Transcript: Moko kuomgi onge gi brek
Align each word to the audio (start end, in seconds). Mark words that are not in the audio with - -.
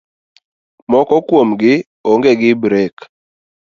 Moko 0.91 1.15
kuomgi 1.27 1.73
onge 2.11 2.31
gi 2.39 2.51
brek 2.61 2.95